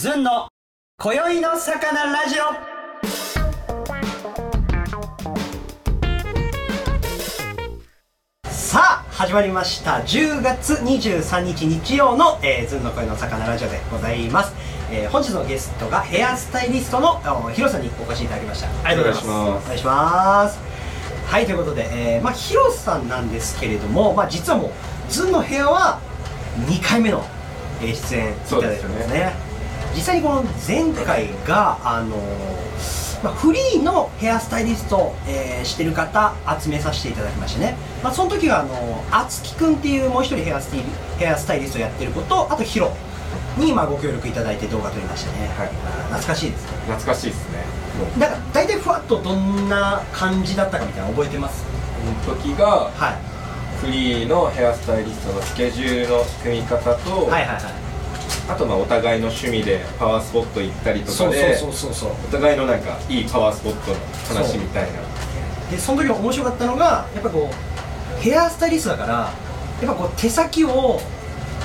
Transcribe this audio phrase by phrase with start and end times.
[0.00, 0.48] ずんの
[0.98, 2.44] 今宵の魚ラジオ。
[8.48, 9.96] さあ始まりました。
[9.96, 14.54] 10月23日日曜の、えー、ずんの声の魚ラジオでございます、
[14.90, 18.68] えー本日のゲストがヘアスタイリストのおヒロさんにお越しいただきました。
[18.82, 19.64] ありがとうございます。
[19.66, 20.58] お願いします。
[21.26, 24.70] はいということで、えーまあ、ヒロさんなんですけれども、まあ、実はもう
[25.12, 26.00] ずんの部屋は
[26.60, 27.22] 2回目の
[27.82, 29.34] えー出演いただいてますね
[29.94, 32.20] 実際にこの前回があのー
[33.22, 40.84] まあ、フリーのヘアスタイリストを、えーしてる方集めさせていただきましてね、まあ、その時はあのあつきくんっていうもう一人ヘアスタイリ
[41.18, 42.90] ヘアスタイリストをやってる子とあとヒロ
[43.58, 45.68] にまあご協力いただいて動画撮りましたね、はい。
[45.68, 47.58] 懐かしいですね懐かしいですね。
[47.98, 51.66] もうだから大体ふわっとどんな感じだったかみたいなの覚えてます？
[52.24, 53.30] この時がはい。
[53.80, 57.62] フリーのヘアスタイリストのスケジュールの組み方と、はいはいはい
[58.50, 63.96] あとまあお互いの趣味でパワースポット行ったりとかでそうそうそうそうお互いのなんかいいパワースポットの
[64.40, 64.98] 話みたいな。
[65.70, 69.32] でその時面白かったのがやっぱこうヘアスタイリストだからや
[69.84, 71.00] っぱこう手先を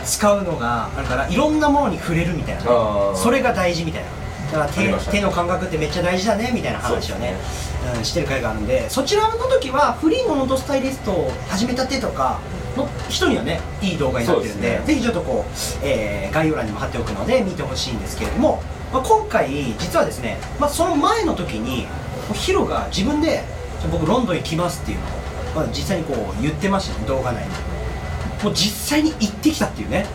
[0.06, 2.68] 使うのがあるからいろんなものに触れるみたいなね。
[3.16, 4.10] それが大事みたいな。
[4.52, 7.36] だから手手の感覚ってめっちゃ大事だねみたいな話をね
[7.84, 12.40] そううん、してる回があるんでそちらの時はフリーのノートスタイリストを始めたてとか
[12.78, 14.86] の人にはねいい動画になってるんでそうですね。
[14.86, 15.52] ぜひちょっとこう、
[15.84, 21.88] えー概要欄にも貼っておくので見てほしいんですけれども、まあ、今回実はですね、まあ、その前の時に
[22.34, 23.44] ヒロが自分で
[23.90, 25.10] 「僕ロンドン行きます」っていうのを、
[25.56, 27.50] まあ、実際にこう言ってましたね動画内に
[28.44, 30.06] もう実際に行ってきたっていうね。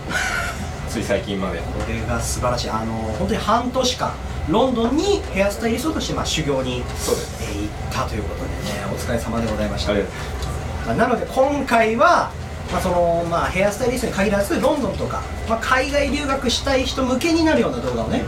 [0.88, 1.58] つい最近まで。
[1.58, 2.70] これが素晴らしい。
[2.70, 4.12] あの本当に半年間
[4.48, 7.38] ロンドンにヘアスタイリストとしてまあ修行に、そうです。
[7.42, 9.92] えー行ったということでねお疲れ様でございました。
[9.92, 9.94] あ
[10.86, 12.30] まあなので今回は、
[12.72, 18.22] まあそのまあ、ヘアスタイリストに限らずロンドンとか、まあ、海外留学したい人向けになるような動画をね、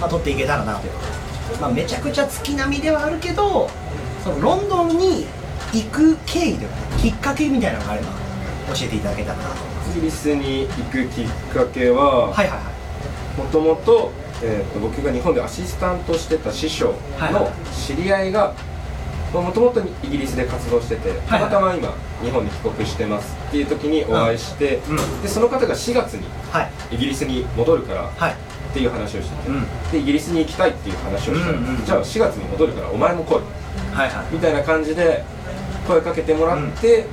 [0.00, 0.92] まあ、撮っていけたらなという。
[0.94, 0.98] こ
[1.48, 3.68] とで、まあ、めちゃくちゃ月並みではあるけど
[4.24, 5.26] そのロンドンに
[5.74, 8.08] 行く経緯というかきっかけみたいなのがあれば
[8.74, 9.90] 教えていただけたらなと思います。
[9.90, 12.56] イギリスに行くきっかけははいはいは
[13.36, 13.40] い。
[13.40, 14.12] もともと
[14.42, 17.52] えーと僕が日本でアシスタントしてた師匠の
[17.86, 18.54] 知り合いが
[19.40, 25.22] もともとイギリスで活動しててたまたま今日本に帰国してますっていう時にお会いして、うん。
[25.22, 26.94] でその方が4月にはい。
[26.94, 28.32] イギリスに戻るからはい。
[28.32, 28.34] っ
[28.74, 29.66] ていう話をしてて、うん。
[29.90, 33.40] でイギリスに行きたいっていう話をしたら、じゃあ4月に戻るからお前も来い。
[34.30, 35.24] みたいな感じで
[35.86, 37.06] 声かけてもらって、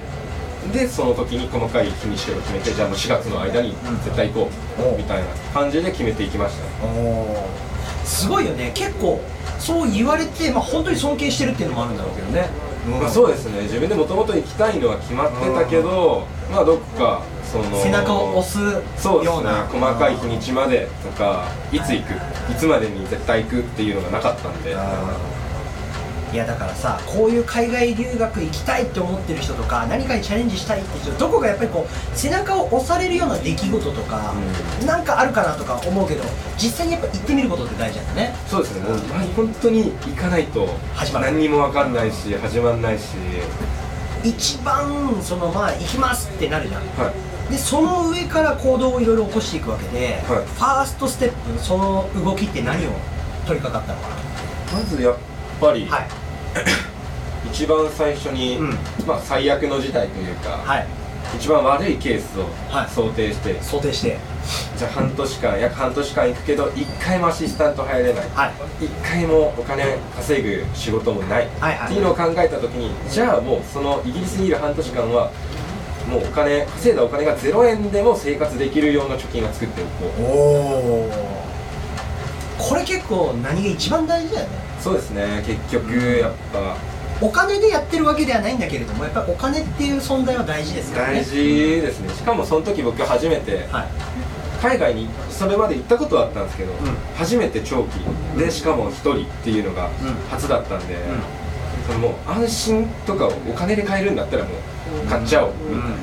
[0.74, 4.96] でその時に細かい日にしを決めてじゃあもう4月の間に絶対行こおう。
[4.96, 8.06] うみたいな感じで決めていきました。
[8.06, 8.72] すごいよね。
[8.74, 9.22] 結構
[9.60, 12.50] そう言われて、まあ、本当に尊敬してるっていうのもあるんだろうけどね、
[13.00, 13.62] まあ、そうですね。
[13.64, 18.60] 自分でもともと行きたいのは決まってたけど、まあどっかその背中を押す
[19.04, 19.68] ような。
[19.68, 22.14] 細かい日にちまでとかいつ行く
[22.52, 24.76] いつまでに絶対行くっていうのがなかったんで
[26.32, 34.34] いやだからさこういう海外留学行きたいって思ってる人とか何かにチャレンジしたいって人どこかやっぱりこう背中を押されるような出来事とか、
[34.86, 36.24] なんかあるかなとか思うけど
[36.58, 38.36] 実際にやっぱ行ってみることって大事なんだね。
[38.48, 38.82] そうですね。
[38.82, 43.06] もうまあ本当に行かないと始まらない何にも分かんないし始まんないし。
[44.24, 46.82] 一番そのまあ行きますってなるじゃん。
[46.82, 47.12] は
[47.50, 47.52] い。
[47.52, 50.46] でその上から行動をいろいろ起こしていくわけで、はい。
[50.46, 52.92] ファーストステップその動きって何を
[53.48, 54.16] 取り掛かったのか
[54.72, 55.16] まずやっ
[55.60, 56.19] ぱり、なはい
[57.52, 58.70] 一番最初に、うん。
[59.06, 60.88] まあ、最悪の事態というか、はい。
[61.38, 62.44] 一番悪いケースを
[62.76, 62.90] はい。
[62.90, 64.18] 想定して、想定して。
[64.78, 68.26] じゃあ半年間約半年間行くけど一回もアシスタント入れない。
[68.34, 68.48] は
[68.82, 68.86] い。
[68.86, 69.84] 一回もお金
[70.16, 71.88] 稼ぐ仕事もない、はいはい。
[71.88, 75.30] っていうのを考えた時にじゃあもうそのイギリスにいる半年間は
[76.10, 80.24] もうお金稼いだお金が0円でも生活できるような貯金を作っておこう。
[80.24, 81.39] おお
[82.60, 84.52] これ結構何が一番大事だよね。
[84.80, 86.78] そうですね結局やっぱ。
[87.22, 91.16] お金でやってるわけではないんだけれどもやっぱお金っていう存在は大事ですからね。
[91.16, 92.14] 大事ですね。
[92.14, 93.88] しかもその時僕初めてはい。
[94.62, 96.76] 海外にそれまで行ったことはあったんですけど、ん。
[97.16, 98.00] 初めて長期
[98.38, 99.90] でしかも一人っていうのがん。
[100.30, 100.96] 初だったんで、
[101.88, 104.50] そのもう安心とかをお金で買えるんだったらも
[105.06, 105.96] う買っちゃおうみたいな、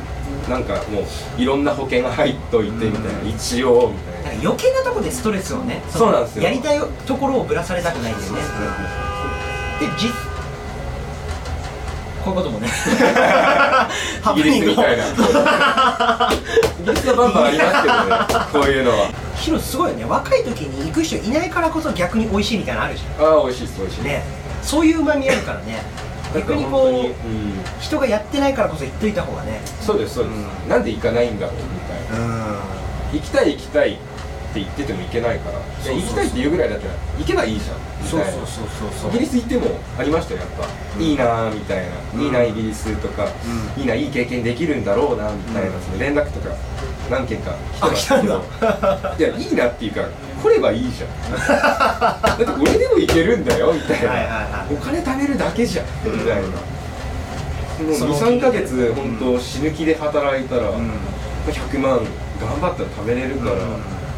[0.48, 3.28] なんかもういろんな保険が入っといてみたいな、うん。
[3.28, 4.30] 一応みたいな。
[4.32, 6.42] なんか余計なとこでストレスをねそうなんですよ。
[6.44, 8.28] やりたいところをぶらされたくないんでね。
[9.80, 10.10] で実
[12.24, 12.68] こういうこともね。
[12.68, 15.04] ハ イギリスみたいな。
[15.04, 15.10] な
[16.80, 19.08] イギリスはバンバンありますけどねこういうのは。
[19.36, 20.04] ヒロすごいよね。
[20.06, 24.00] 若い時に行く人いないからこそ逆に美味しいみたいなのあるじああ美味しいです美味しい。
[24.00, 24.24] ゃんね。
[24.62, 25.84] そういううまみあるからね
[26.34, 27.12] 逆にこううん
[27.80, 29.60] 人がやってないからこそ言っといた方がね。
[29.80, 30.68] そうですそうです、うん。
[30.68, 32.56] なんで行かないんだろうみたいなうん。
[33.12, 35.58] 行きたい行きたいって言ってても行けないから。
[35.92, 38.46] 行きたいっていうぐらいだったら行けばいいじゃんみたいな。
[38.46, 38.66] そう
[39.00, 39.66] そうイギリス行っても
[39.98, 40.66] ありましたよやっぱ、
[40.98, 41.02] うん。
[41.02, 42.20] いいなーみたいな、うん。
[42.22, 43.24] いいなイギリスとか、
[43.76, 43.82] うん。
[43.82, 45.82] いいないい経験できるんだろうなみたいな、うん。
[45.82, 46.54] その連絡とか
[47.10, 50.00] 何件かあ来てますけど来たんいやいいなっていうか
[50.42, 51.10] 来ればいいじゃん。
[51.30, 54.74] だって俺でも行けるんだよみたいな、はいはいはい。
[54.74, 60.90] お金貯めるだけじゃんみたいな、もうその23ヶ月本当死ぬ気で働いたら、うん。
[61.46, 62.00] 100万
[62.40, 63.56] 頑張ったら貯めれるから、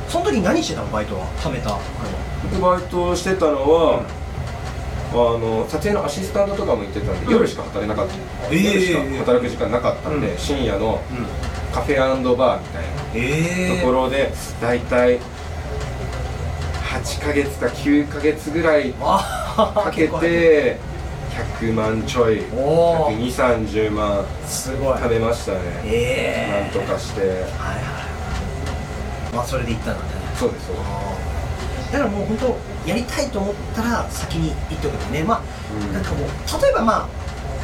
[0.09, 1.27] その時何してたのバイトは？
[1.37, 1.79] 貯めた
[2.59, 4.03] バイトしてたのは、
[5.13, 7.33] あの撮影のアシスタントとかも行ってたんで、うん。
[7.33, 8.15] 夜しか働けなかった、
[8.51, 8.63] ええ。
[8.65, 10.39] 夜しか働く時間なかったんで、うん。
[10.39, 11.27] 深夜のうん
[11.71, 12.25] カフェバーみ
[12.69, 13.77] たいええ。
[13.77, 15.19] なところで大体
[17.09, 19.19] 8ヶ月か9ヶ月ぐらいわ
[19.57, 20.77] かけて
[21.61, 23.19] 100万ちょいおー。
[23.33, 24.99] 12030万すごい。
[24.99, 27.21] 食べましたね、ええなんとかして。
[27.21, 27.45] はいはい
[29.35, 30.11] まあそれで行ったんだね。
[30.39, 31.93] そうですそうです。
[31.93, 32.57] だからもう本当
[32.89, 35.23] やりたいと思ったら先に行っておくとね。
[35.23, 35.43] まあ、
[35.87, 35.93] うん。
[35.93, 36.29] なんかもう
[36.63, 37.09] 例えばまあ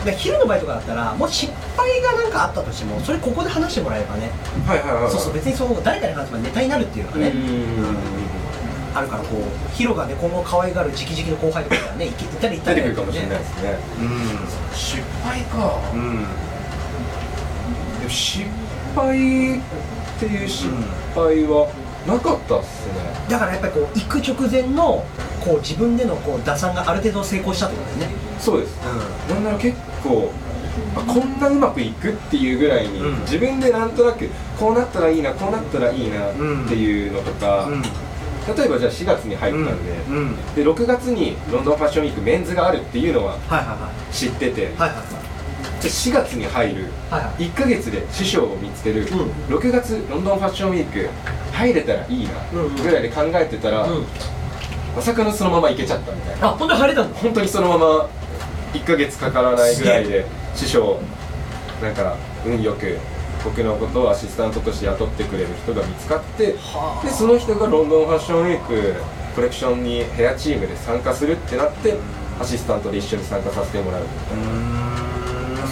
[0.05, 4.31] まあ昼のバイトとかだったらもし失敗がなんかあったとしてもそれここで話してもらえればね、
[4.67, 5.13] はいはいはいはい。
[5.13, 8.24] そうそう別にそう誰かに話せばネタになるっていうのがね、うん
[8.95, 13.79] あるからこうヒロがね今後可愛がる直々の後輩とかがね行け行ったり行ったり出てくるかもしれないですね。
[14.73, 15.81] 失敗か。
[15.93, 15.97] う
[18.07, 18.47] ん、失
[18.95, 19.61] 敗っ
[20.21, 20.69] ていう失
[21.15, 21.69] 敗は
[22.07, 22.95] なかったっすね。
[23.29, 25.05] だからやっぱりこう行く直前の
[25.45, 28.17] こう自分でのこう打算がある程度成功したってことだよね。
[28.39, 28.79] そうです。
[29.29, 30.31] なんなら結構
[30.97, 33.21] あこんなうまくいくっていうぐらいに、うん。
[33.23, 36.35] 自分でなんとなくこうなったらいいなこうなったらいいなっ
[36.69, 37.83] ていうのとか、うん
[38.57, 40.55] 例えばじゃあ4月に入ったんで,、うんうん。
[40.55, 44.15] で6月にロンドンファッションウィークメンズがあるっていうのははいはいはい。
[44.15, 44.99] 知ってて、はいはい
[45.81, 47.43] じゃあ4月に入るはいはい。
[47.45, 49.57] 1ヶ月で師匠を見つける、うん。
[49.57, 51.09] 6月ロンドンファッションウィーク
[51.53, 52.31] 入れたらいいな
[52.83, 54.07] ぐらいで考えてたら、うん。
[54.97, 56.49] まさかのそのまま行けちゃったみたいな。
[56.49, 58.09] あ本当に入れたんだ本当にそのまま
[58.73, 60.25] 1ヶ月かからないぐらいで
[60.55, 61.01] 師匠
[61.83, 62.17] なんか
[62.47, 62.99] 運よく
[63.45, 67.07] 僕のことをアシスタントとして雇ってくれる人が見つかってはあ。
[67.07, 68.95] でその人がロンドンファッションウィーク
[69.35, 71.95] コレクションにヘアチームで参加するってなって
[72.41, 74.05] アシスタントで一緒に参加させてもらう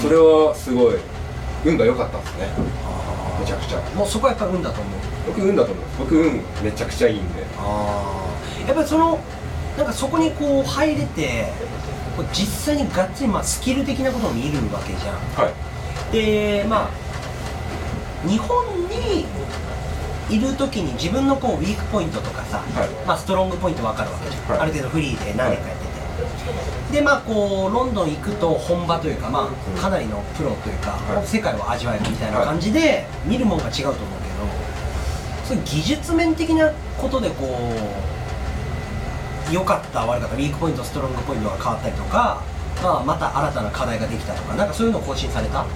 [0.01, 0.97] それはすごい
[1.65, 2.49] 運が良かったですね。
[3.41, 3.81] めちゃくちゃ。
[3.95, 5.01] もうそこはやっぱ運だと思う。
[5.29, 5.85] 僕運だと思う。
[6.01, 7.45] 僕運めちゃくちゃいいんで。
[7.57, 8.27] あ
[8.65, 9.19] あやっぱりその
[9.77, 11.53] なんかそこにこう入れて
[12.33, 15.15] 実際にがっつりまあスキル的なことを見るわけじゃん。
[15.41, 16.13] はい。
[16.13, 16.91] でまあ
[18.27, 19.27] 日本に
[20.31, 22.89] いる時に自分のこうウィークポイントとかさ、はい。
[23.07, 24.61] まあ、ストロングポイント分かるわけじゃん、はい。
[24.61, 25.85] ある程度フリーで何年かやって
[26.91, 31.27] て、でまあこうロンドン行くと本場というかまあかなりのプロというか、はい。
[31.27, 34.07] 世界を味わえるみたいな感じで、見るもんが違うと思うけど
[35.45, 37.75] そういう技術面的なことでこ
[39.51, 42.43] う良かった悪かったウィークポイントストロングポイントが変わったりとか、
[42.83, 45.67] まあ、また新たな課題ができたとかなんかそういうの更新された？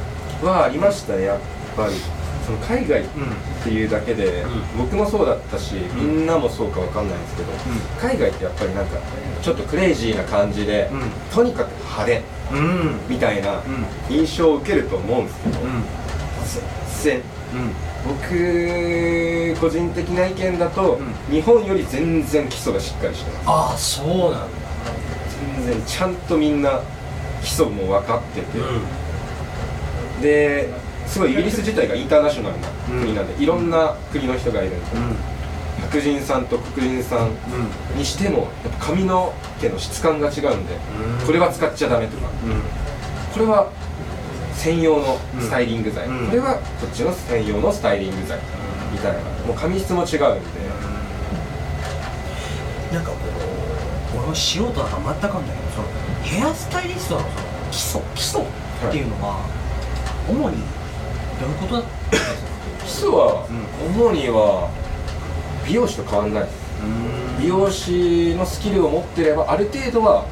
[0.42, 1.40] はありましたねやっ
[1.76, 1.94] ぱり
[2.46, 3.04] その海外っ
[3.64, 4.46] ていうだけで、う
[4.78, 7.48] 僕もそうだったし、みんなもそうかわかんないんですけど、
[8.00, 8.98] 海外ってやっぱりなんか
[9.42, 11.34] ちょっとクレイジーな感じで、うん。
[11.34, 12.22] とにかく派手
[13.08, 14.14] みたいなうん。
[14.14, 15.84] 印象を受けると思うんですけど、うん。
[16.86, 17.20] せ
[18.06, 23.48] 僕個人的な意見だと、う日本より全然基礎がしっかりしてます。
[23.48, 24.48] ああそうなんだ。
[25.56, 26.80] 全然ちゃんとみんな
[27.42, 28.58] 基礎も分かってて、
[30.22, 32.68] ですごいイギリス自体がインターナショナルな
[33.00, 34.86] 国なんで、いろんな国の人がいるんで、
[35.82, 37.30] 白人さんと黒人さん
[37.96, 41.26] にしてもやっぱ髪の毛の質感が違うんで、うん。
[41.26, 42.28] これは使っちゃダメとか。
[43.32, 43.70] これは
[44.54, 46.26] 専用のスタイリング剤、うん。
[46.28, 48.38] これはこっちの専用のスタイリング剤
[48.92, 49.18] みたいな。
[49.46, 50.20] もう髪質も違うんで、
[52.92, 53.16] なんかこ
[54.14, 55.88] う俺も素人だから全く分かんないけどその
[56.24, 57.30] ヘアスタイリストのその
[57.70, 58.46] 基礎基礎っ
[58.90, 59.44] ていうのは、
[60.28, 60.56] 主に
[61.40, 61.82] どういうことだ？
[62.84, 63.46] 基礎は
[63.96, 64.70] 主には
[65.66, 66.44] 美容師と変わんない。
[66.44, 66.66] です
[67.40, 70.24] 美容師のスキルを持ってればある程度は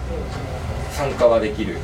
[0.93, 1.79] 参加はできるっ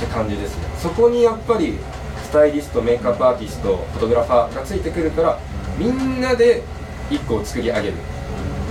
[0.00, 0.64] て感じですね。
[0.78, 1.78] そこにやっぱり
[2.24, 5.38] スタイリストメイクアップアーティストフォトグラファーがついてくるから
[5.78, 6.62] みんなで
[7.10, 7.94] 1個を作り上げる。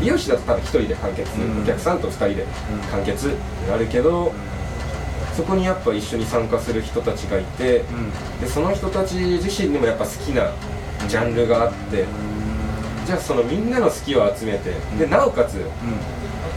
[0.02, 1.62] 美容師だと多分1人で完結、うん。
[1.62, 2.46] お客さんと2人で
[2.92, 3.36] 完結に
[3.68, 4.34] なるけど、
[5.36, 7.84] そこにやっぱ一緒に参加する人たちがいて
[8.40, 10.52] でその人たち自身にもやっぱ好きな
[11.08, 12.06] ジャンルがあって
[13.06, 15.56] じゃあそのみんなの好きを集めてでなおかつ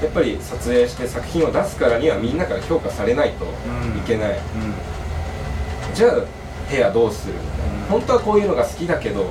[0.02, 3.48] やっぱり撮影して作品を出すからにはみんなから評価されないとい
[4.06, 4.38] けない、
[5.94, 6.24] じゃあ
[6.68, 7.34] ヘアどうする？
[7.34, 9.30] みたいな、本当はこういうのが好きだけど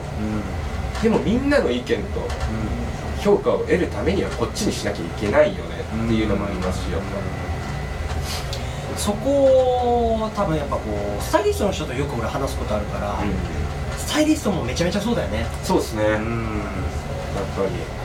[1.04, 1.94] でもみんなの意見と
[3.22, 7.02] 評価を得るためにはこっちにしなきゃいけないよねっていうのもありますしやっ
[8.98, 10.82] そこ多分やっぱこ
[11.20, 15.46] うスタイリストの人とよく俺話すことあるから、ぱ、スタイリストもめちゃめちゃそうだよね。
[15.64, 16.24] そうですね、やっぱ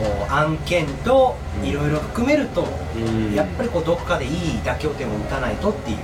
[0.03, 3.33] こう案件といろいろ含めると、り、うん。
[3.33, 4.31] やっぱりこうどっかでいい
[4.63, 5.97] 妥協点を打たないとっていう、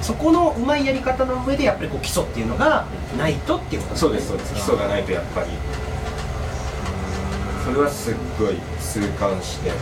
[0.00, 2.86] そこのうまいやり方の上でやっぱりこう基礎っていうのが
[3.18, 4.54] ないとっていうことそうですそうです。
[4.54, 5.48] 基礎がないとやっぱり。
[7.64, 9.72] それはすっごい痛感して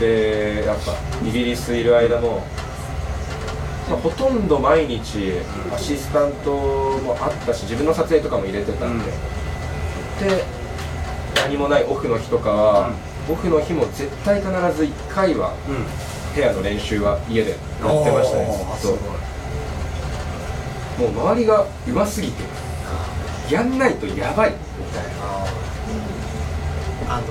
[0.00, 2.42] でやっぱイギリスいる間も、
[3.88, 5.34] まあ、ほとんど毎日
[5.72, 10.44] アシスタントもあったし自分の撮影とかも入れてたんで、で
[11.36, 12.90] 何もないオフの日とかは、
[13.30, 16.10] オフの日も絶対必ず1回はうん。
[16.34, 18.46] ペアの練習は家でやってましたね。
[18.46, 18.98] ずっおーすごい
[21.08, 22.44] ともう周りがうますぎて
[23.50, 25.10] やんないとやばいみたいな。
[27.08, 27.26] あの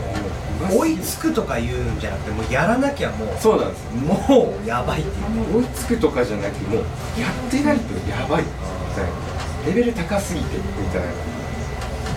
[0.67, 3.83] 追いつくとか言うんじゃなくてもうやらなきゃもうそうなんです。
[3.95, 5.57] もうやばいっていう。
[5.59, 6.83] 追いつくとかじゃなくてもう
[7.19, 8.43] やってないとやばい。
[9.65, 11.07] レベル高すぎてみたいな。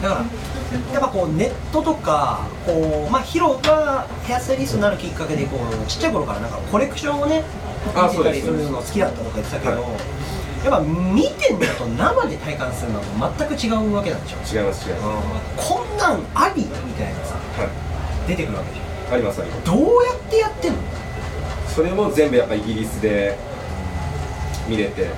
[0.02, 0.24] だから
[0.92, 7.44] やっぱこうネットとかこうまあヒロがヘアスタイリストになるきっかけでこうちっちゃい頃からなんかコレクションをね
[7.94, 8.64] あ見てたりそうです。
[8.64, 9.90] するの好きだったとか言ってたけど、はい。
[10.64, 13.06] やっぱ見てんのと生で体感するのと
[13.38, 15.20] 全く違うわけなんでしょ、違います違いま
[15.56, 15.68] す。
[15.68, 17.34] こんなんありみたいなさ。
[17.34, 17.81] はい
[18.26, 19.14] 出てくるわけじゃん。
[19.14, 19.66] ありますあります。
[19.66, 20.78] どうやってやってんの？
[21.68, 23.36] それも全部やっぱイギリスで
[24.68, 25.08] 見れて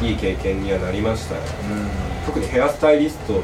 [0.00, 1.40] いい経験にはなりましたね。
[2.26, 3.42] 特にヘアスタイリスト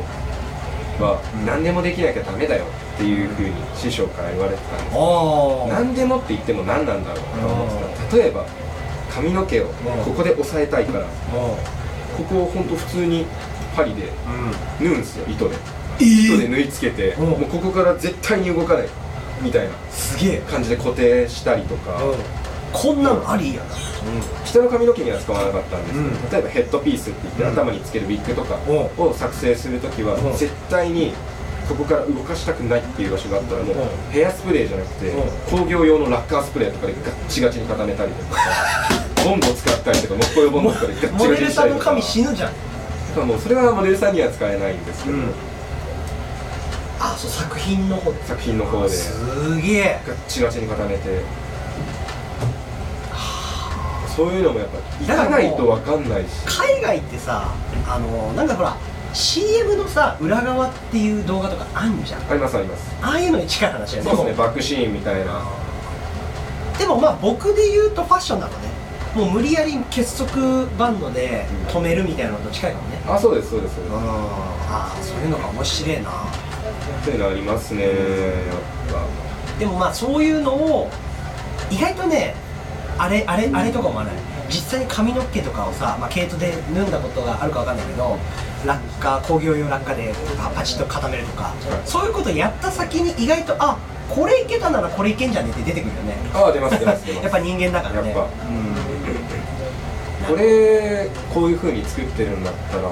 [1.02, 4.96] は何でもできなきゃダメだよっていうふうに師匠から言われてたんです。
[4.96, 8.16] あ何でもって言っても何なんだろうと思ってた。
[8.16, 8.46] 例えば
[9.10, 9.66] 髪の毛を
[10.04, 11.58] ここで押さえたいからも
[12.16, 13.26] ここをほんと普通に
[13.74, 14.08] 針で
[14.80, 15.56] う、縫うんですよ糸で。
[16.00, 17.30] え糸で縫い付けてうん。
[17.30, 18.88] もうここから絶対に動かない
[19.40, 19.74] みたいな。
[19.90, 22.00] すげえ、感じで固定したりとか。
[22.72, 23.66] こんなのありやな、
[24.44, 26.30] 人の髪の毛には使わなかったんですけど、うん。
[26.30, 27.52] 例えばヘッドピースって言ってうん。
[27.52, 30.36] 頭につけるウィッグとかうを作成するときはうん。
[30.36, 31.12] 絶対に
[31.68, 34.12] ここから動かしたくないっていう場所があったらもううん。
[34.12, 35.60] ヘアスプレーじゃなくてうん。
[35.64, 38.40] 工業用のラッカースプレーとかでガッチガチに固めたりとか。
[39.24, 41.84] ボンド使ったりとか木工用ボンドとかでガッチモガチデルさんのにしたりとか。
[41.86, 42.52] 髪死ぬじゃん。
[42.52, 42.54] だ
[43.14, 45.16] からもうそれはモデルさんには使えないんですけど、
[47.00, 48.12] あそう作品の方。
[48.12, 48.88] で作品の方で。
[48.88, 50.00] ガすげえ。
[50.04, 51.22] ッチガチに固めて。
[54.16, 54.78] そういうのもやっぱ
[55.14, 56.28] 行かないと分かんないし。
[56.46, 57.54] 海外ってさ
[57.86, 58.76] あのなんかほら
[59.14, 62.28] CM のさ裏側っていう動画とかあんじゃん。
[62.28, 62.96] ありますあります。
[63.00, 64.10] ああいうのに近い話だよね。
[64.10, 65.44] そうですねバックシーンみたいな。
[66.78, 68.68] でもまあ僕で言うとファッションだとね
[69.14, 73.00] もう無理やり結束バンドで止めるみたいなのと近いかもね。
[73.06, 73.96] あそうですそうですそうです。
[73.96, 76.10] ああそういうのが面白いな
[77.04, 77.92] そういうのありますねやっ
[79.58, 80.90] でもまあそういうのを
[81.70, 82.34] 意外とね
[82.98, 84.10] あれあれあれとかもある
[84.48, 88.18] 実際に髪の毛とかをさ、まあ、毛糸で縫んだことがあるかわかんないけど
[88.66, 93.78] ラッカー工業用ラッカーでパパチッと固めるとか、そういうことやった先に意外とあ
[94.08, 96.16] これいけたならこれいけんじゃねって出てくるよね。
[96.32, 98.10] ぱああ出ます出ます やっぱ人間だからね。
[98.10, 98.26] やっぱ。
[100.26, 102.82] これこういう風に作ってるんだったら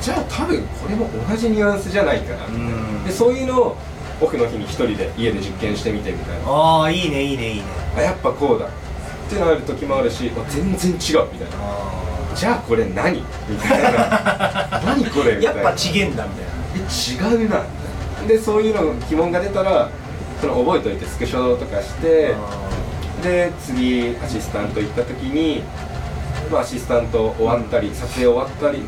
[0.00, 3.04] じゃあ多分これも同じニュアンスじゃないかな、うん。
[3.04, 3.76] でそういうのを
[4.20, 6.50] オフの日に一人で家で実験してみてみたいな。
[6.50, 7.64] ああいいねいいねいいね。
[7.96, 8.68] あやっぱこうだっ
[9.28, 12.34] てなる時もあるしあ全然違うみたいな。
[12.34, 14.80] じゃあこれ何みたいな。
[14.84, 15.62] 何これみたいな。
[15.62, 17.30] やっぱちげんだみたいな。
[17.30, 17.62] え違うな。
[18.26, 19.90] でそういうの疑問が出たら
[20.40, 22.34] その覚えといてスクショとかして
[23.22, 25.62] で次アシスタント行った時に、
[26.50, 28.82] まあ、アシスタント終わったり、撮影終わったり、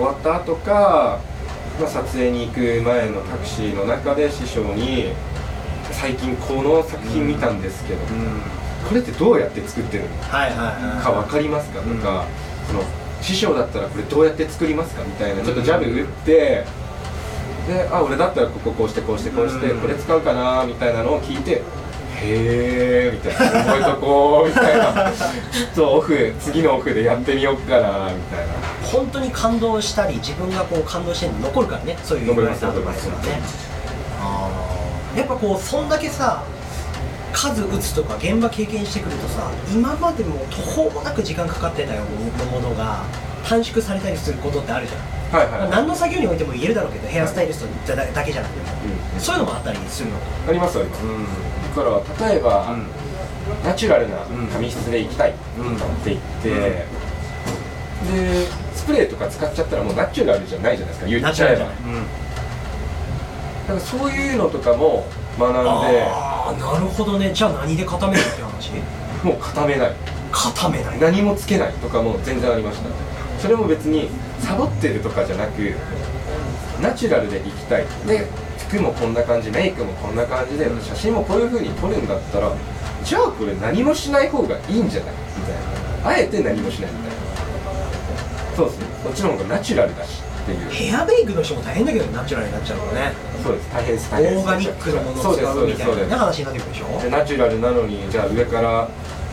[0.00, 1.18] 終わった後か、
[1.78, 5.12] まあ、撮影に行く前のタクシーの中で師匠に
[5.92, 8.00] 「最近この作品見たんですけど、
[8.88, 10.08] これってどうやって作ってるの？
[11.02, 12.24] か分かりますか?」とか、
[12.66, 12.82] その
[13.20, 16.64] 師匠だったらこれどうやって作りますかみたいなちょっとジャブ打って。
[17.68, 19.80] であ俺だったらこここうしてこうしてこうしてうん。
[19.80, 21.60] これ使うかなみたいなのを聞いてへ
[22.22, 25.12] えみたいな覚えとこうみたいな。
[25.12, 28.14] ちょっとオフ次のオフでやってみようかなみたいな
[28.92, 33.40] 本当に感動したり自分がこう感動してるの残るからねそういう言われたアドバイスがね
[35.16, 36.44] やっぱこうそんだけさ
[37.32, 43.04] 数打つとか現場経験してくるとさ今までも途方もなく時間かかってたようなものが
[43.44, 48.60] 短縮されたりすることってあるじゃん、はいはい、何の作業においても言えるだろうけどヘアスタイリストだだけじゃなくて。
[48.60, 48.66] も
[49.14, 49.20] うん。
[49.20, 50.16] そういうのもあったりするの。
[50.48, 51.02] ありますあります、
[51.76, 52.76] だから例えば、
[53.64, 54.18] ナチュラルな
[54.52, 55.38] 髪質でいきたいって
[56.04, 61.06] 言って、でスプレーとか使っちゃったらもうナチュラルじゃないじゃないですか。
[61.06, 61.60] 言っちゃえば。
[61.60, 61.72] だか
[63.74, 65.06] らそういうのとかも
[65.38, 65.60] 学んで。
[65.62, 67.32] ああなるほどね。
[67.32, 68.72] じゃあ何で固めるって話？
[69.22, 69.92] もう固めない。
[70.32, 70.98] 固めない。
[71.00, 72.88] 何もつけないとかも全然ありました。
[73.40, 74.08] それも別に
[74.40, 75.72] サボってるとかじゃなく
[76.82, 77.84] ナチュラルでいきたい。
[78.06, 78.26] で
[78.68, 82.50] 服もこんな感じメイクもこんな感じで写真もこういう風に撮るんだったら
[83.04, 85.14] じゃあこれ何もしない方がいいんじゃない？
[85.38, 85.54] みたい
[86.04, 86.10] な。
[86.10, 87.09] あえて何もしないみたいな
[88.60, 88.86] そうですね。
[89.04, 90.70] こっちの方がナチュラルだしっていう。
[90.70, 93.12] ヘアメイクの人も大変だけどナチュラルになっちゃうのね。
[93.42, 93.70] そうです。
[93.72, 94.44] 大変ですオ大変です。
[94.44, 97.00] ーガニックのものを使そうですそううみたいな話になってくるでしょ？
[97.00, 98.88] でナチュラルなのにじゃあ上から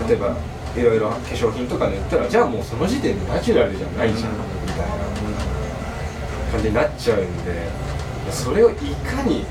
[0.08, 0.38] 例えば
[0.76, 4.86] いろいろ化粧品とか塗ったらじゃあもうその時点でナチュラルじゃないじゃん、みたいな。
[6.52, 7.68] 感じになっちゃうんで
[8.32, 9.44] それをいかに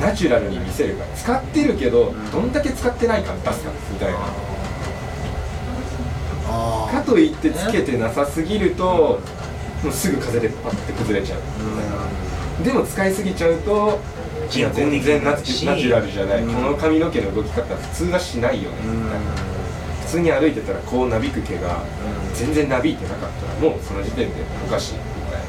[0.00, 1.04] ナチュラルに見せるか。
[1.14, 4.18] 使ってるけどどんだけ使ってないか出すかみたいな。
[4.18, 4.22] あ
[6.90, 9.20] かといってつけてなさすぎると
[9.82, 11.40] もうすぐ風でパッて崩れちゃう。
[11.40, 14.00] みたいなでも使いすぎちゃうと
[14.52, 16.54] いや全然ナチュラルじゃない、うん。
[16.54, 18.76] この髪の毛の動き方普通はしないよね。
[18.82, 19.26] みたいな
[20.02, 21.82] 普通に歩いてたらこうなびく毛が
[22.34, 24.34] 全然なびいてなかったらもうその時点で
[24.66, 25.40] おかしいみたい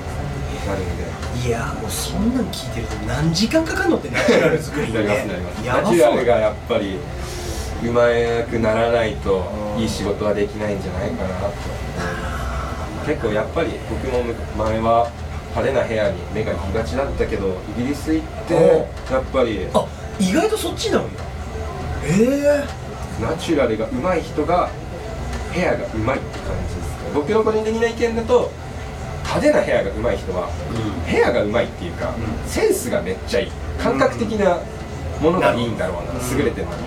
[0.68, 1.10] ななるんで。
[1.48, 5.66] いやもうそんなん聞いてると何時間かかるのってナチュラル作りになりますねなります。
[5.66, 5.94] やばそう。
[5.94, 7.00] ナチュラルがやっぱり
[7.84, 8.02] うま
[8.50, 9.44] くならないと
[9.76, 11.54] うんいい仕事はできないんじゃないかなと
[13.06, 14.24] 結構やっぱり僕も
[14.58, 15.10] 前は
[15.56, 19.86] 派手な部屋に目が行きがちだったけどイギリス行っておやっぱりあ
[20.20, 21.10] 意外とそっちなのよ
[22.04, 22.64] え
[23.22, 24.70] ナチュラルが上手い人が
[25.52, 27.12] ヘアが上手いって感じですね。
[27.14, 28.52] 僕の個人的な意見だと
[29.24, 30.50] 派手なヘアが上手い人は
[31.06, 32.50] ヘアが上手いっていうか、うん。
[32.50, 33.52] センスがめっちゃいい。
[33.82, 34.60] 感覚的な
[35.22, 36.38] ものがいいんだろうな、うん。
[36.38, 36.80] 優れてるな、う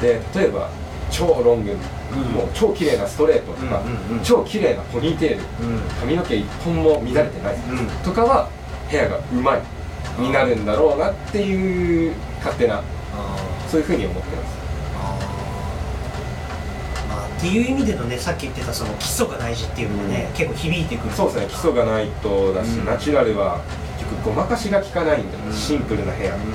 [0.00, 0.70] で例えば
[1.10, 1.74] 超ロング、う
[2.16, 2.20] ん。
[2.32, 4.24] もう超綺麗なストレートとか、うんうんうん。
[4.24, 5.44] 超綺麗なポニーテール。
[6.00, 7.86] 髪の毛一本も乱れてない、うん。
[8.04, 8.48] とかは
[8.88, 12.82] ヘアが上手いになるんだろうなっていう勝手なあ
[13.68, 14.56] そういうふうに思ってます。
[17.04, 17.08] ー。
[17.08, 21.14] まあっていう意味でのねさっき言ってたその基礎が大事っていうのがね、結構響いてくる。
[21.14, 22.84] そうですね基礎がないとだし、うん。
[22.84, 23.60] ナチュラルは
[23.98, 25.52] 結局ごまかしが効かないんだよ、うん。
[25.52, 26.52] シンプルなヘアって、うん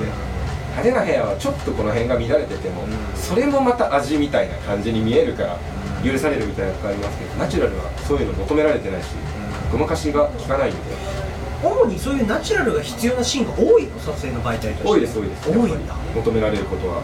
[0.71, 2.89] 派手なヘアはちょっとこの辺が乱れてても、うん。
[3.15, 5.57] それもまた味みたいな感じに見えるから
[6.03, 6.11] うん。
[6.11, 9.07] 許されるみたいなとこありますけどナチュラルはそういうの求められてないし
[9.71, 10.79] ごまかしが効かないんで。
[11.63, 14.87] 主にそういうナチュラルが必要なシーンが多いの撮影の媒体として。
[14.87, 15.49] 多いです多いです。
[15.49, 15.95] 多いんだ。
[16.15, 17.03] 求められることは。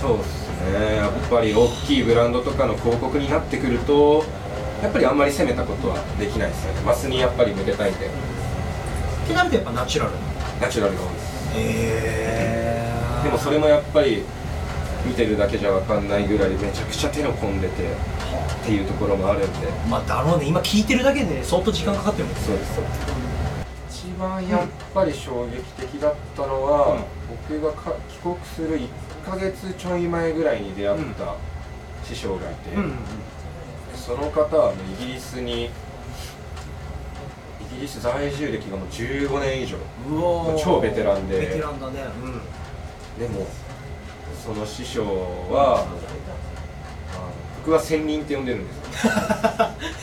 [0.00, 0.96] そうですね。
[0.96, 4.24] やっぱり大きいブランドとかの広告になってくると
[4.82, 6.80] やっぱりあんまり攻めたことはできないですよね。
[6.80, 8.06] マスにやっぱり向けたいんで。
[8.06, 8.08] っ
[9.28, 10.12] てなるとやっぱナチュラル
[10.60, 11.12] ナチュラルが多い。
[11.14, 11.58] ですへ
[13.22, 14.22] えでもそれもやっぱり
[15.04, 17.96] 見てるだけじゃ分かんないぐらいめちゃくちゃ手の込んでてっ
[18.64, 19.68] ていうところもあるんで。
[19.88, 20.46] まあだろうね。
[20.46, 22.74] 今聞いてるだけでね相当時間かかってるもんねそうです。
[22.74, 24.06] そうです。
[24.06, 27.04] 一番やっぱり衝撃的だったのは、
[27.48, 28.88] 僕がか帰国する1
[29.24, 31.34] ヶ月ちょい前ぐらいに出会った
[32.04, 32.92] 師匠がいて、うんうん
[33.94, 35.68] その方はイギリスに
[37.80, 39.78] イギリス在住歴がもう15年以上。
[40.62, 41.40] 超ベテランで。
[41.40, 41.94] ベテランだね。
[43.18, 43.46] でも
[44.44, 45.02] その師匠
[45.50, 45.86] は
[47.64, 49.12] 僕は仙人って呼んでるんですよ。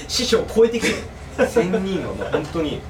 [0.02, 0.96] う ん師匠を超えてきてる。
[1.48, 2.82] 仙人はもう本当に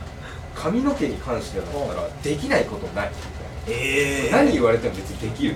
[0.55, 3.09] 髪の毛に関してだったらできないことない。
[3.09, 3.15] み
[3.67, 5.55] たいなええ何言われても別にできる。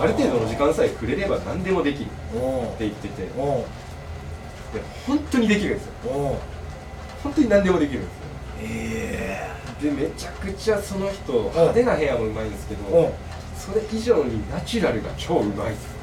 [0.00, 2.04] ある程度の時間さえくれれば何でもできる。
[2.04, 3.22] ってお言ってて。
[3.24, 3.28] で
[5.04, 5.92] 本当にできるんですよ。
[7.24, 8.17] 本当に何でもできるんです
[8.62, 13.14] よえでめちゃくちゃその人派手な部屋もうまいんですけど
[13.56, 15.98] それ以上にナチュラルが超うまいです。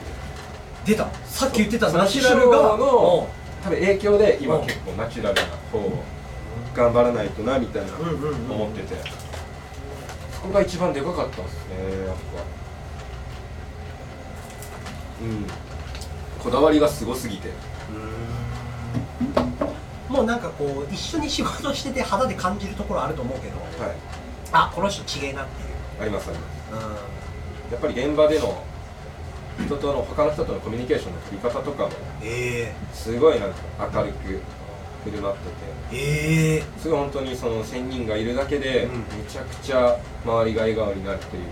[0.86, 1.08] 出た。
[1.26, 2.58] さっき言ってたナチュラルが。
[2.72, 3.30] その
[3.63, 5.41] 多分影響で今うん結構ナチュラルな
[5.72, 6.04] 方を
[6.76, 8.96] 頑張らないとなみたいなうんうんうん思ってて。
[10.34, 12.06] そこが一番でかかったですね。
[12.06, 12.44] やっぱ。
[15.24, 15.46] うん。
[16.44, 17.50] こだわりがすごすぎて
[20.15, 23.95] もうなんかこう一緒に仕事してて肌で感じるところあると思うけどはい。
[24.54, 25.67] あこの人違えなっていう。
[26.01, 26.71] ありますあります。
[26.71, 27.71] うん。
[27.73, 28.63] やっぱり現場での
[29.65, 31.89] 人との他の人とのコミュニケーションの取り方とかも
[32.23, 33.56] えすごいなんか
[33.93, 34.39] 明るく
[35.04, 35.97] 振る舞ってて。
[35.97, 36.58] ええ。
[36.60, 38.99] えすごい本当にその1000人がいるだけで、うん。
[38.99, 41.43] めちゃくちゃ周りが笑顔になるという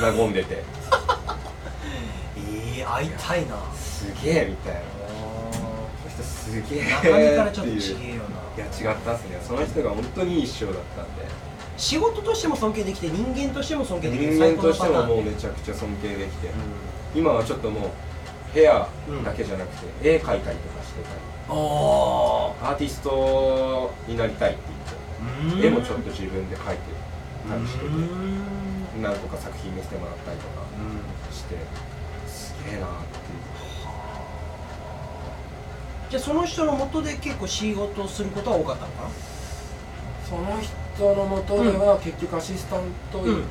[0.00, 0.64] か和んでて。
[2.38, 3.56] ええ会いたいな。
[3.76, 4.80] すげえみたいな
[6.12, 8.42] 人すげえ中身からちょっと違えよな。
[8.56, 9.40] いや違ったっすね。
[9.42, 11.26] その人が本当にいい師匠だったんで。
[11.76, 16.64] 仕事としても尊敬できて人間としても尊敬できる人間としてももう最めちゃくちゃ尊敬できて、高の
[17.14, 17.90] 今はちょっともう
[18.52, 18.86] ヘア
[19.24, 21.16] だけじゃなくて、絵描いたりとかしてたり。
[21.48, 25.64] アーティストになりたいって言って。
[25.64, 26.82] あ絵もちょっと自分で描いて
[27.48, 27.86] たりしてて。
[29.00, 30.62] 何個か作品見せてもらったりとか
[31.32, 31.56] して。
[32.28, 33.51] すげえなっていう
[36.12, 39.08] じゃあその人のもとで結構仕事をすることは多かったのかな？
[40.28, 43.42] その人のもとでは結局アシスタント1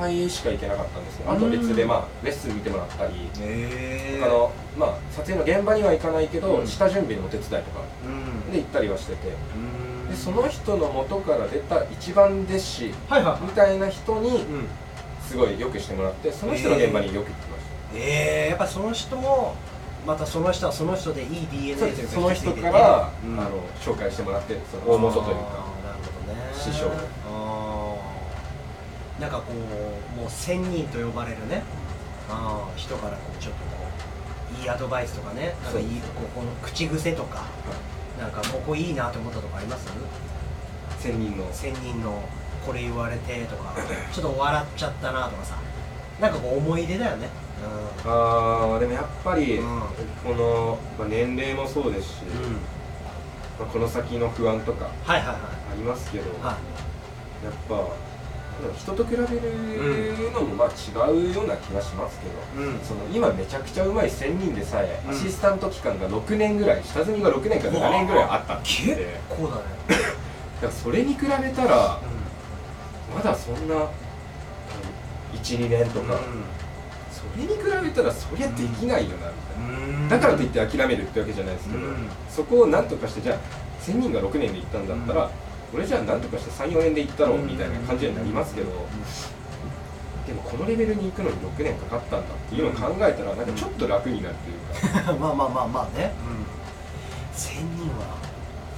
[0.00, 6.66] 回しか行けなかったんですけど、あと別でまあレッスン見てもらったり、へ他のまあ撮影の現場には行かないけど、うん。
[6.66, 8.08] 下準備のお手伝いとかう
[8.48, 8.52] ん。
[8.52, 9.28] で行ったりはしてて。
[9.54, 10.10] うん。
[10.10, 12.94] でその人の元から出た一番弟子み
[13.54, 14.66] たいな人にうん。
[15.22, 17.62] すごいよくしてもらってその人の現場によく行ってまし
[17.94, 19.54] えー、やっぱその人も
[20.06, 25.42] またその人はその人でいい DNA とた、いうかその人から、うんあの紹介してもらってその大元というか。
[25.84, 26.40] なるほどね。
[26.54, 26.90] 師匠。
[29.20, 31.62] なんかこうもう仙人と呼ばれるね。
[32.28, 33.64] あー人からこうちょっとこ
[34.58, 35.54] ういいアドバイスとかね。
[35.62, 37.44] なんかいいこうこの口癖とか。
[38.18, 39.86] なんかここいいなと思ったとかあります？
[40.98, 41.48] 仙人の。
[41.52, 42.22] 仙人の
[42.66, 43.74] これ言われてとか。
[44.12, 45.56] ちょっと笑っちゃったなとかさ。
[46.20, 47.28] なんかこう思い出だよね
[48.04, 49.80] あーでもやっぱり、うん。
[50.24, 52.22] この、まあ、年齢もそうですし、
[53.58, 56.32] まあ、この先の不安とかありますけど、い。
[56.42, 56.56] は
[57.44, 58.12] やっぱ
[58.78, 59.26] 人と比べる
[60.32, 62.80] のもまあ違うような気がしますけど、いうん。
[62.80, 65.10] その今めちゃくちゃうまい1000人でさえ、うん。
[65.10, 68.96] アシスタント期間が6年ぐらい下積みが6年から7年ぐらいあったんで結だ
[69.28, 69.62] 構だね。
[70.62, 71.98] からそれに比べたら
[73.14, 73.74] まだそんな
[75.42, 76.18] 12年とか、
[77.22, 80.08] それに比べたらそりゃできないよなみたいな、うん。
[80.08, 82.08] だからといって諦めるってわけじゃないですけど、うん。
[82.28, 83.38] そこをなんとかしてじゃあ
[83.82, 85.30] 1000人が6年で行ったんだったら、
[85.72, 88.70] 俺じゃあなんとかして34年で行ったろうみたいな感じになりますけど、
[90.26, 96.12] でもこのレベルに行くのに6年かかったんだっていうのを考えたらなんかちょっと楽になるというか、 まあまあまあまあね、
[97.34, 98.22] 1000人は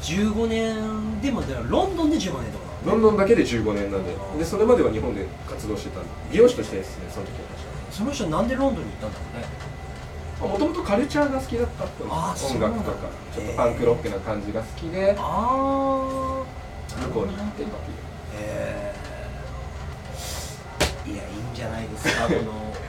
[0.03, 7.54] 15年でもだからロンドンで15年とかなロンドンだけで15年なんででそれまでは日本で活動してたんで美容師としてですねその時は
[7.95, 10.53] その人なんでロンドンに行ったんだろうね。
[10.53, 12.11] もともとカルチャーが好きだったって音
[12.61, 13.09] 楽とか。
[13.33, 16.45] ちょっとパンクロックな感じが好きであ
[17.07, 17.97] 向こうに行ってたっていう。
[18.37, 22.41] えー、いやいいんじゃないですかこの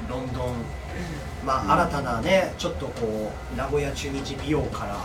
[0.10, 0.54] ロンドン。
[1.46, 5.02] まあ新たなねちょっとこう名古屋中日美容からね、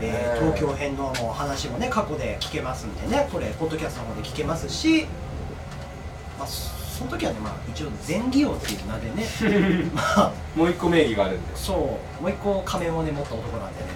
[0.00, 5.06] えー東京編のもう話もね過去で聞けますんでねこれポッドキャストの方で聞けますし、
[6.36, 6.48] まあ、
[6.94, 11.56] そその時はね、まあ、一応前義王っていう名でね まあもう一個名義があるんで。
[11.56, 13.88] そうもう一個仮面をね持った男なんでね。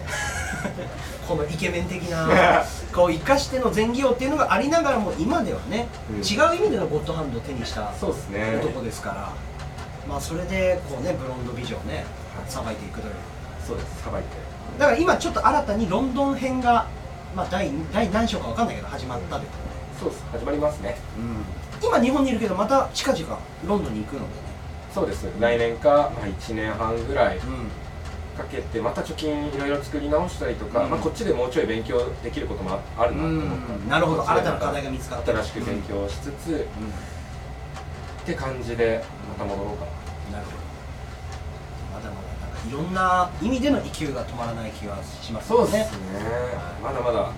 [1.28, 2.26] このイケメン的な
[2.92, 6.16] こう生かしての前義王っていうのがありながらも今ではね、うん。
[6.16, 8.60] 違う意味でのゴッドハンドを手にしたそうですね。
[8.62, 9.32] 男ですから、
[10.08, 12.04] まあそれでこうねブロンド美女をね
[12.48, 13.14] さばいていくという。
[13.66, 14.28] そうですさばいて。
[14.78, 16.86] だから今ちょっと新たにロンドン編が、
[17.36, 19.48] まあ、第第何章かわかんないけど始まったという。
[19.48, 20.96] ことそうです始まりますね。
[21.18, 24.30] で、今日本にいるけどまた近々ロンドンに行くのでね。
[24.92, 25.26] そうです。
[25.38, 27.42] 来年か、まあ、1年半ぐらいうん
[28.36, 30.90] かけてまた貯金いろいろ作り直したりとか、うん。
[30.90, 33.84] まあ、こっちでもうちょい勉強できることもああるなと思ったん。
[33.84, 34.28] でなるほど。
[34.30, 36.66] 新たな課題が見つかった新しく勉強しつつ、
[38.22, 39.84] って感じでまた戻ろうか
[40.30, 40.38] な。
[40.38, 40.58] なるほど。
[41.94, 45.88] まだまだなんかいろんな意味での勢いが止まらない気がしますよね。
[46.82, 47.32] まだまだ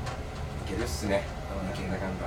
[0.67, 1.25] いけるっすね。
[1.73, 1.91] いける。
[1.91, 2.19] なんだかん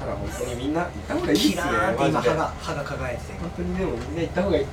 [0.00, 3.32] だから本当にみんな行った方がいいっすねキラーって今マジで歯が歯が輝いてて。
[3.38, 4.66] 本当にでもみんな行った方がいい。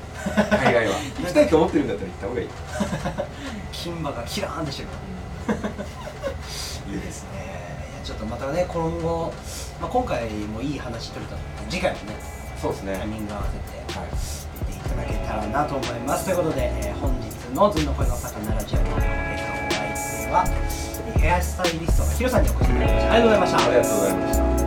[0.50, 2.48] 海外は行きたいと思ってるんだったら行った方がいい。
[3.72, 4.90] 金歯がキラーンってしてる。
[6.94, 7.30] いいですね。
[7.94, 9.34] いやちょっとまたね今後、
[9.82, 12.16] まあ、今回もいい話取れたので次回もね
[12.62, 12.96] そうですね。
[12.98, 14.10] タイミング合わせてはい。
[14.68, 16.26] 見ていただけたらなと思います。
[16.26, 23.14] ということで、えー本日の「ずんの声の魚ラジオ」のえーお相手はえーヘアスタイリストのヒロさんにお越しいただきました。
[23.14, 23.58] ありがとうございました。
[23.58, 24.59] ありがとうございました